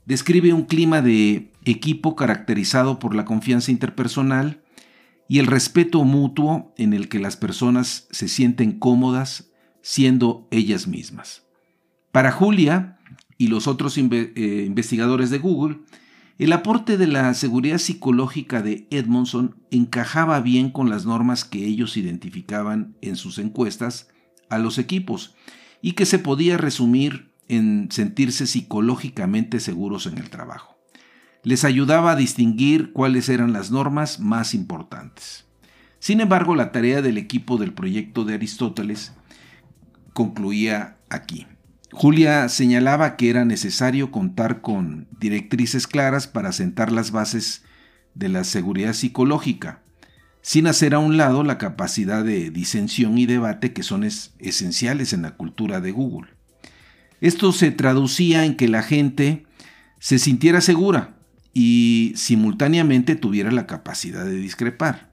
Describe 0.06 0.54
un 0.54 0.64
clima 0.64 1.02
de 1.02 1.52
equipo 1.66 2.16
caracterizado 2.16 3.00
por 3.00 3.16
la 3.16 3.26
confianza 3.26 3.72
interpersonal 3.72 4.62
y 5.28 5.40
el 5.40 5.48
respeto 5.48 6.04
mutuo 6.04 6.74
en 6.78 6.94
el 6.94 7.10
que 7.10 7.20
las 7.20 7.36
personas 7.36 8.08
se 8.12 8.28
sienten 8.28 8.80
cómodas 8.80 9.50
siendo 9.82 10.48
ellas 10.52 10.88
mismas. 10.88 11.44
Para 12.12 12.32
Julia 12.32 13.00
y 13.38 13.48
los 13.48 13.68
otros 13.68 13.98
eh, 13.98 14.64
investigadores 14.66 15.30
de 15.30 15.40
Google, 15.40 15.80
el 16.38 16.54
aporte 16.54 16.98
de 16.98 17.08
la 17.08 17.34
seguridad 17.34 17.80
psicológica 17.80 18.62
de 18.62 18.88
Edmondson 18.92 19.56
encajaba 19.72 20.40
bien 20.40 20.70
con 20.70 20.90
las 20.90 21.06
normas 21.06 21.46
que 21.46 21.66
ellos 21.66 21.98
identificaban 21.98 22.96
en 23.02 23.16
sus 23.16 23.40
encuestas 23.40 24.10
a 24.50 24.60
los 24.60 24.78
equipos 24.78 25.36
y 25.82 25.94
que 25.94 26.06
se 26.06 26.20
podía 26.20 26.58
resumir 26.58 27.34
en 27.48 27.90
sentirse 27.92 28.46
psicológicamente 28.46 29.60
seguros 29.60 30.06
en 30.06 30.20
el 30.20 30.30
trabajo. 30.30 30.78
Les 31.44 31.64
ayudaba 31.64 32.12
a 32.12 32.16
distinguir 32.16 32.92
cuáles 32.92 33.30
eran 33.30 33.52
las 33.52 33.72
normas 33.72 34.20
más 34.20 34.54
importantes. 34.54 35.46
Sin 36.00 36.22
embargo, 36.22 36.56
la 36.56 36.72
tarea 36.72 37.02
del 37.02 37.18
equipo 37.18 37.58
del 37.58 37.74
proyecto 37.74 38.26
de 38.26 38.36
Aristóteles 38.36 39.14
concluía 40.14 40.98
aquí. 41.10 41.48
Julia 41.92 42.50
señalaba 42.50 43.16
que 43.16 43.30
era 43.30 43.46
necesario 43.46 44.12
contar 44.12 44.62
con 44.62 45.08
directrices 45.20 45.88
claras 45.88 46.28
para 46.28 46.52
sentar 46.52 46.92
las 46.92 47.12
bases 47.12 47.64
de 48.14 48.30
la 48.30 48.44
seguridad 48.44 48.94
psicológica, 48.94 49.82
sin 50.42 50.68
hacer 50.68 50.94
a 50.94 51.00
un 51.00 51.18
lado 51.18 51.44
la 51.44 51.58
capacidad 51.58 52.24
de 52.24 52.50
disensión 52.50 53.18
y 53.18 53.26
debate 53.26 53.74
que 53.74 53.84
son 53.84 54.04
esenciales 54.04 55.14
en 55.14 55.22
la 55.22 55.36
cultura 55.36 55.80
de 55.80 55.92
Google. 55.92 56.30
Esto 57.22 57.52
se 57.52 57.72
traducía 57.72 58.46
en 58.46 58.56
que 58.56 58.68
la 58.68 58.84
gente 58.84 59.46
se 60.00 60.20
sintiera 60.20 60.62
segura 60.62 61.16
y 61.54 62.14
simultáneamente 62.16 63.16
tuviera 63.16 63.52
la 63.52 63.66
capacidad 63.66 64.26
de 64.26 64.36
discrepar. 64.36 65.07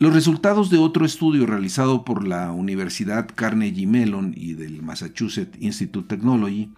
Los 0.00 0.14
resultados 0.14 0.70
de 0.70 0.78
otro 0.78 1.04
estudio 1.04 1.44
realizado 1.44 2.06
por 2.06 2.26
la 2.26 2.52
Universidad 2.52 3.28
Carnegie 3.34 3.86
Mellon 3.86 4.32
y 4.34 4.54
del 4.54 4.80
Massachusetts 4.80 5.58
Institute 5.60 5.98
of 5.98 6.08
Technology 6.08 6.72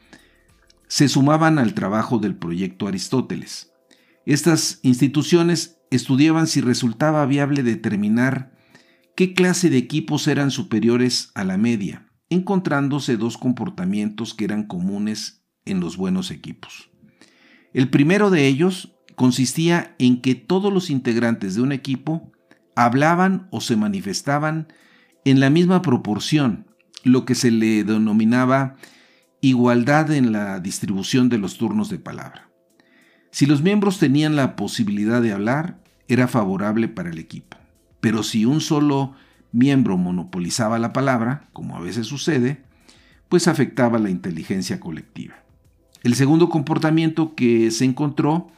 se 0.88 1.08
sumaban 1.08 1.60
al 1.60 1.72
trabajo 1.72 2.18
del 2.18 2.34
proyecto 2.34 2.88
Aristóteles. 2.88 3.72
Estas 4.26 4.80
instituciones 4.82 5.78
estudiaban 5.92 6.48
si 6.48 6.62
resultaba 6.62 7.24
viable 7.24 7.62
determinar 7.62 8.58
qué 9.14 9.34
clase 9.34 9.70
de 9.70 9.78
equipos 9.78 10.26
eran 10.26 10.50
superiores 10.50 11.30
a 11.36 11.44
la 11.44 11.56
media, 11.56 12.08
encontrándose 12.28 13.16
dos 13.16 13.38
comportamientos 13.38 14.34
que 14.34 14.46
eran 14.46 14.66
comunes 14.66 15.44
en 15.64 15.78
los 15.78 15.96
buenos 15.96 16.32
equipos. 16.32 16.90
El 17.72 17.88
primero 17.88 18.30
de 18.30 18.48
ellos 18.48 18.96
consistía 19.14 19.94
en 20.00 20.20
que 20.20 20.34
todos 20.34 20.72
los 20.72 20.90
integrantes 20.90 21.54
de 21.54 21.62
un 21.62 21.70
equipo 21.70 22.31
hablaban 22.74 23.48
o 23.50 23.60
se 23.60 23.76
manifestaban 23.76 24.68
en 25.24 25.40
la 25.40 25.50
misma 25.50 25.82
proporción, 25.82 26.66
lo 27.04 27.24
que 27.24 27.34
se 27.34 27.50
le 27.50 27.84
denominaba 27.84 28.76
igualdad 29.40 30.10
en 30.12 30.32
la 30.32 30.60
distribución 30.60 31.28
de 31.28 31.38
los 31.38 31.58
turnos 31.58 31.88
de 31.88 31.98
palabra. 31.98 32.48
Si 33.30 33.46
los 33.46 33.62
miembros 33.62 33.98
tenían 33.98 34.36
la 34.36 34.56
posibilidad 34.56 35.22
de 35.22 35.32
hablar, 35.32 35.78
era 36.06 36.28
favorable 36.28 36.88
para 36.88 37.10
el 37.10 37.18
equipo. 37.18 37.56
Pero 38.00 38.22
si 38.22 38.44
un 38.44 38.60
solo 38.60 39.14
miembro 39.52 39.96
monopolizaba 39.96 40.78
la 40.78 40.92
palabra, 40.92 41.48
como 41.52 41.76
a 41.76 41.80
veces 41.80 42.06
sucede, 42.06 42.62
pues 43.28 43.48
afectaba 43.48 43.98
la 43.98 44.10
inteligencia 44.10 44.80
colectiva. 44.80 45.34
El 46.02 46.14
segundo 46.14 46.48
comportamiento 46.48 47.34
que 47.34 47.70
se 47.70 47.84
encontró 47.84 48.50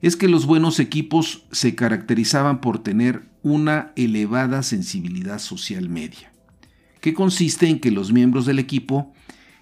es 0.00 0.16
que 0.16 0.28
los 0.28 0.46
buenos 0.46 0.78
equipos 0.78 1.44
se 1.50 1.74
caracterizaban 1.74 2.60
por 2.60 2.82
tener 2.82 3.31
una 3.42 3.92
elevada 3.96 4.62
sensibilidad 4.62 5.38
social 5.38 5.88
media, 5.88 6.32
que 7.00 7.14
consiste 7.14 7.68
en 7.68 7.80
que 7.80 7.90
los 7.90 8.12
miembros 8.12 8.46
del 8.46 8.58
equipo 8.58 9.12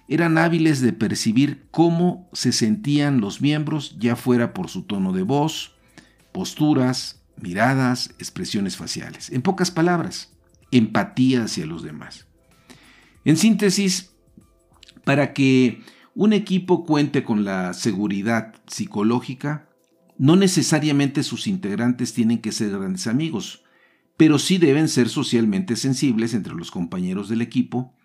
eran 0.07 0.37
hábiles 0.37 0.81
de 0.81 0.93
percibir 0.93 1.67
cómo 1.71 2.29
se 2.33 2.51
sentían 2.51 3.21
los 3.21 3.41
miembros, 3.41 3.97
ya 3.97 4.15
fuera 4.15 4.53
por 4.53 4.69
su 4.69 4.83
tono 4.83 5.13
de 5.13 5.23
voz, 5.23 5.75
posturas, 6.31 7.23
miradas, 7.37 8.13
expresiones 8.19 8.75
faciales. 8.75 9.29
En 9.31 9.41
pocas 9.41 9.71
palabras, 9.71 10.33
empatía 10.71 11.43
hacia 11.43 11.65
los 11.65 11.83
demás. 11.83 12.27
En 13.23 13.37
síntesis, 13.37 14.11
para 15.03 15.33
que 15.33 15.81
un 16.13 16.33
equipo 16.33 16.85
cuente 16.85 17.23
con 17.23 17.45
la 17.45 17.73
seguridad 17.73 18.53
psicológica, 18.67 19.69
no 20.17 20.35
necesariamente 20.35 21.23
sus 21.23 21.47
integrantes 21.47 22.13
tienen 22.13 22.39
que 22.39 22.51
ser 22.51 22.71
grandes 22.71 23.07
amigos, 23.07 23.63
pero 24.21 24.37
sí 24.37 24.59
deben 24.59 24.87
ser 24.87 25.09
socialmente 25.09 25.75
sensibles 25.75 26.35
entre 26.35 26.53
los 26.53 26.69
compañeros 26.69 27.27
del 27.27 27.41
equipo 27.41 27.95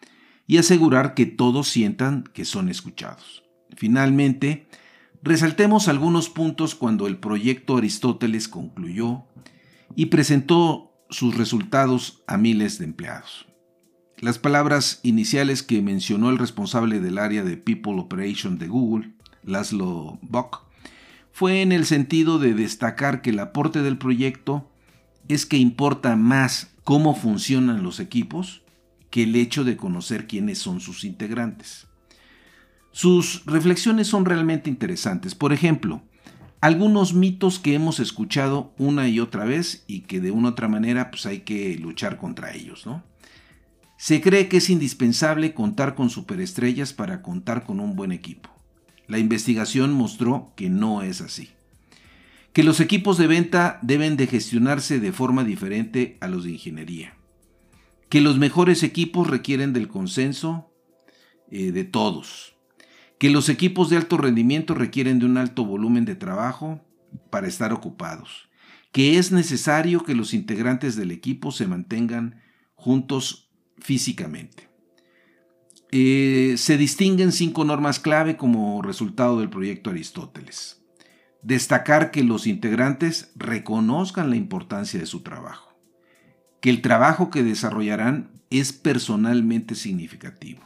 y 0.46 0.56
asegurar 0.56 1.12
que 1.12 1.26
todos 1.26 1.68
sientan 1.68 2.24
que 2.32 2.46
son 2.46 2.70
escuchados. 2.70 3.44
Finalmente, 3.76 4.66
resaltemos 5.22 5.88
algunos 5.88 6.30
puntos 6.30 6.74
cuando 6.74 7.06
el 7.06 7.18
proyecto 7.18 7.76
Aristóteles 7.76 8.48
concluyó 8.48 9.24
y 9.94 10.06
presentó 10.06 10.90
sus 11.10 11.36
resultados 11.36 12.22
a 12.26 12.38
miles 12.38 12.78
de 12.78 12.86
empleados. 12.86 13.46
Las 14.18 14.38
palabras 14.38 15.00
iniciales 15.02 15.62
que 15.62 15.82
mencionó 15.82 16.30
el 16.30 16.38
responsable 16.38 16.98
del 16.98 17.18
área 17.18 17.44
de 17.44 17.58
People 17.58 18.00
Operation 18.00 18.56
de 18.56 18.68
Google, 18.68 19.12
Laszlo 19.42 20.18
Bock, 20.22 20.64
fue 21.30 21.60
en 21.60 21.72
el 21.72 21.84
sentido 21.84 22.38
de 22.38 22.54
destacar 22.54 23.20
que 23.20 23.28
el 23.28 23.38
aporte 23.38 23.82
del 23.82 23.98
proyecto 23.98 24.70
es 25.28 25.46
que 25.46 25.56
importa 25.56 26.16
más 26.16 26.70
cómo 26.84 27.14
funcionan 27.14 27.82
los 27.82 28.00
equipos 28.00 28.62
que 29.10 29.24
el 29.24 29.36
hecho 29.36 29.64
de 29.64 29.76
conocer 29.76 30.26
quiénes 30.26 30.58
son 30.58 30.80
sus 30.80 31.04
integrantes. 31.04 31.86
Sus 32.92 33.44
reflexiones 33.44 34.06
son 34.06 34.24
realmente 34.24 34.70
interesantes. 34.70 35.34
Por 35.34 35.52
ejemplo, 35.52 36.02
algunos 36.60 37.12
mitos 37.12 37.58
que 37.58 37.74
hemos 37.74 38.00
escuchado 38.00 38.72
una 38.78 39.08
y 39.08 39.20
otra 39.20 39.44
vez 39.44 39.84
y 39.86 40.00
que 40.00 40.20
de 40.20 40.30
una 40.30 40.48
u 40.48 40.52
otra 40.52 40.68
manera 40.68 41.10
pues 41.10 41.26
hay 41.26 41.40
que 41.40 41.76
luchar 41.76 42.16
contra 42.18 42.54
ellos, 42.54 42.86
¿no? 42.86 43.02
Se 43.98 44.20
cree 44.20 44.48
que 44.48 44.58
es 44.58 44.68
indispensable 44.68 45.54
contar 45.54 45.94
con 45.94 46.10
superestrellas 46.10 46.92
para 46.92 47.22
contar 47.22 47.64
con 47.64 47.80
un 47.80 47.96
buen 47.96 48.12
equipo. 48.12 48.50
La 49.06 49.18
investigación 49.18 49.92
mostró 49.92 50.52
que 50.56 50.68
no 50.68 51.02
es 51.02 51.20
así. 51.20 51.50
Que 52.56 52.64
los 52.64 52.80
equipos 52.80 53.18
de 53.18 53.26
venta 53.26 53.78
deben 53.82 54.16
de 54.16 54.26
gestionarse 54.26 54.98
de 54.98 55.12
forma 55.12 55.44
diferente 55.44 56.16
a 56.22 56.26
los 56.26 56.44
de 56.44 56.52
ingeniería. 56.52 57.14
Que 58.08 58.22
los 58.22 58.38
mejores 58.38 58.82
equipos 58.82 59.28
requieren 59.28 59.74
del 59.74 59.88
consenso 59.88 60.72
eh, 61.50 61.70
de 61.70 61.84
todos. 61.84 62.56
Que 63.18 63.28
los 63.28 63.50
equipos 63.50 63.90
de 63.90 63.98
alto 63.98 64.16
rendimiento 64.16 64.72
requieren 64.72 65.18
de 65.18 65.26
un 65.26 65.36
alto 65.36 65.66
volumen 65.66 66.06
de 66.06 66.14
trabajo 66.14 66.80
para 67.28 67.46
estar 67.46 67.74
ocupados. 67.74 68.48
Que 68.90 69.18
es 69.18 69.32
necesario 69.32 70.02
que 70.02 70.14
los 70.14 70.32
integrantes 70.32 70.96
del 70.96 71.10
equipo 71.10 71.52
se 71.52 71.66
mantengan 71.66 72.40
juntos 72.74 73.50
físicamente. 73.76 74.70
Eh, 75.92 76.54
se 76.56 76.78
distinguen 76.78 77.32
cinco 77.32 77.66
normas 77.66 78.00
clave 78.00 78.38
como 78.38 78.80
resultado 78.80 79.40
del 79.40 79.50
proyecto 79.50 79.90
Aristóteles. 79.90 80.85
Destacar 81.46 82.10
que 82.10 82.24
los 82.24 82.48
integrantes 82.48 83.30
reconozcan 83.36 84.30
la 84.30 84.36
importancia 84.36 84.98
de 84.98 85.06
su 85.06 85.20
trabajo, 85.20 85.78
que 86.60 86.70
el 86.70 86.82
trabajo 86.82 87.30
que 87.30 87.44
desarrollarán 87.44 88.32
es 88.50 88.72
personalmente 88.72 89.76
significativo, 89.76 90.64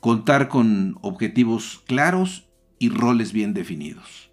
contar 0.00 0.48
con 0.48 0.98
objetivos 1.00 1.84
claros 1.86 2.48
y 2.80 2.88
roles 2.88 3.32
bien 3.32 3.54
definidos, 3.54 4.32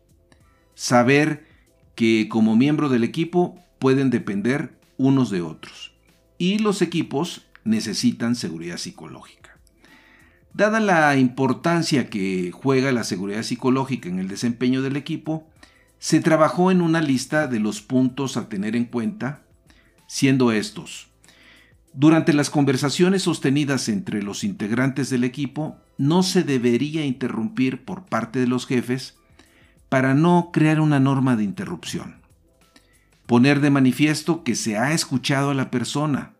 saber 0.73 1.45
que 1.93 2.27
como 2.27 2.55
miembro 2.55 2.89
del 2.89 3.03
equipo 3.03 3.63
pueden 3.77 4.09
depender 4.09 4.79
unos 4.97 5.29
de 5.29 5.43
otros 5.43 5.93
y 6.39 6.57
los 6.57 6.81
equipos 6.81 7.45
necesitan 7.65 8.33
seguridad 8.35 8.77
psicológica. 8.77 9.59
Dada 10.55 10.79
la 10.79 11.15
importancia 11.17 12.09
que 12.09 12.49
juega 12.51 12.91
la 12.91 13.03
seguridad 13.03 13.43
psicológica 13.43 14.09
en 14.09 14.17
el 14.17 14.27
desempeño 14.27 14.81
del 14.81 14.97
equipo, 14.97 15.50
se 16.01 16.19
trabajó 16.19 16.71
en 16.71 16.81
una 16.81 16.99
lista 16.99 17.45
de 17.45 17.59
los 17.59 17.79
puntos 17.83 18.35
a 18.35 18.49
tener 18.49 18.75
en 18.75 18.85
cuenta, 18.85 19.43
siendo 20.07 20.51
estos. 20.51 21.09
Durante 21.93 22.33
las 22.33 22.49
conversaciones 22.49 23.21
sostenidas 23.21 23.87
entre 23.87 24.23
los 24.23 24.43
integrantes 24.43 25.11
del 25.11 25.23
equipo, 25.23 25.77
no 25.99 26.23
se 26.23 26.41
debería 26.41 27.05
interrumpir 27.05 27.85
por 27.85 28.05
parte 28.07 28.39
de 28.39 28.47
los 28.47 28.65
jefes 28.65 29.19
para 29.89 30.15
no 30.15 30.49
crear 30.51 30.81
una 30.81 30.99
norma 30.99 31.35
de 31.35 31.43
interrupción. 31.43 32.23
Poner 33.27 33.59
de 33.61 33.69
manifiesto 33.69 34.43
que 34.43 34.55
se 34.55 34.79
ha 34.79 34.93
escuchado 34.93 35.51
a 35.51 35.53
la 35.53 35.69
persona 35.69 36.33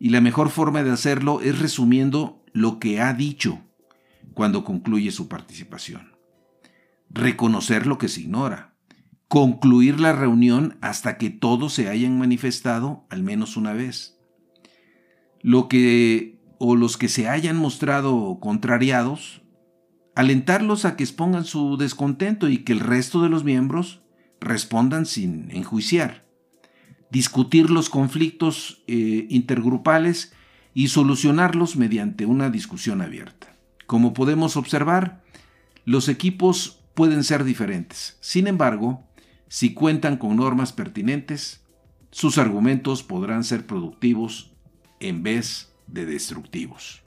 y 0.00 0.08
la 0.08 0.20
mejor 0.20 0.50
forma 0.50 0.82
de 0.82 0.90
hacerlo 0.90 1.40
es 1.40 1.60
resumiendo 1.60 2.42
lo 2.52 2.80
que 2.80 3.00
ha 3.00 3.14
dicho 3.14 3.60
cuando 4.34 4.64
concluye 4.64 5.12
su 5.12 5.28
participación. 5.28 6.16
Reconocer 7.10 7.86
lo 7.86 7.96
que 7.96 8.08
se 8.08 8.22
ignora. 8.22 8.74
Concluir 9.28 10.00
la 10.00 10.12
reunión 10.14 10.78
hasta 10.80 11.18
que 11.18 11.28
todos 11.28 11.74
se 11.74 11.88
hayan 11.88 12.18
manifestado 12.18 13.04
al 13.10 13.22
menos 13.22 13.58
una 13.58 13.74
vez. 13.74 14.18
Lo 15.42 15.68
que 15.68 16.38
o 16.58 16.76
los 16.76 16.96
que 16.96 17.08
se 17.08 17.28
hayan 17.28 17.56
mostrado 17.56 18.38
contrariados, 18.40 19.42
alentarlos 20.14 20.84
a 20.84 20.96
que 20.96 21.04
expongan 21.04 21.44
su 21.44 21.76
descontento 21.76 22.48
y 22.48 22.64
que 22.64 22.72
el 22.72 22.80
resto 22.80 23.22
de 23.22 23.28
los 23.28 23.44
miembros 23.44 24.02
respondan 24.40 25.06
sin 25.06 25.50
enjuiciar. 25.50 26.26
Discutir 27.10 27.70
los 27.70 27.90
conflictos 27.90 28.82
eh, 28.86 29.26
intergrupales 29.28 30.32
y 30.74 30.88
solucionarlos 30.88 31.76
mediante 31.76 32.26
una 32.26 32.50
discusión 32.50 33.02
abierta. 33.02 33.56
Como 33.86 34.14
podemos 34.14 34.56
observar, 34.56 35.22
los 35.84 36.08
equipos 36.08 36.84
pueden 36.94 37.24
ser 37.24 37.44
diferentes. 37.44 38.18
Sin 38.20 38.46
embargo, 38.46 39.07
si 39.48 39.72
cuentan 39.72 40.18
con 40.18 40.36
normas 40.36 40.72
pertinentes, 40.72 41.62
sus 42.10 42.38
argumentos 42.38 43.02
podrán 43.02 43.44
ser 43.44 43.66
productivos 43.66 44.52
en 45.00 45.22
vez 45.22 45.72
de 45.86 46.06
destructivos. 46.06 47.02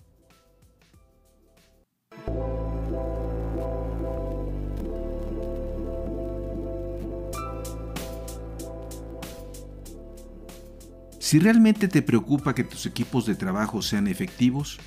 Si 11.19 11.39
realmente 11.39 11.87
te 11.87 12.01
preocupa 12.01 12.53
que 12.53 12.65
tus 12.65 12.85
equipos 12.85 13.25
de 13.25 13.35
trabajo 13.35 13.81
sean 13.81 14.07
efectivos, 14.07 14.79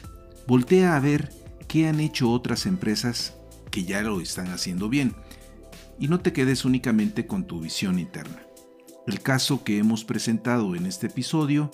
voltea 0.46 0.94
a 0.94 1.00
ver 1.00 1.32
qué 1.68 1.88
han 1.88 2.00
hecho 2.00 2.30
otras 2.30 2.66
empresas 2.66 3.34
que 3.70 3.84
ya 3.84 4.02
lo 4.02 4.20
están 4.20 4.48
haciendo 4.48 4.90
bien 4.90 5.14
y 5.98 6.08
no 6.08 6.20
te 6.20 6.32
quedes 6.32 6.64
únicamente 6.64 7.26
con 7.26 7.46
tu 7.46 7.60
visión 7.60 7.98
interna. 7.98 8.46
El 9.06 9.20
caso 9.20 9.64
que 9.64 9.76
hemos 9.78 10.04
presentado 10.04 10.74
en 10.74 10.86
este 10.86 11.08
episodio 11.08 11.70